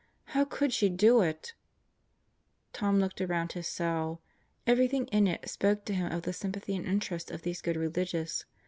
How 0.33 0.45
could 0.45 0.73
she 0.73 0.89
do 0.89 1.21
it? 1.21 1.53
Tom 2.73 2.97
looked 2.97 3.21
around 3.21 3.51
his 3.51 3.67
cell. 3.67 4.19
Everything 4.65 5.05
in 5.09 5.27
it 5.27 5.47
spoke 5.47 5.85
to 5.85 5.93
him 5.93 6.11
of 6.11 6.23
the 6.23 6.33
sympathy 6.33 6.75
and 6.75 6.87
interest 6.87 7.29
of 7.29 7.43
these 7.43 7.61
good 7.61 7.75
religious. 7.77 8.45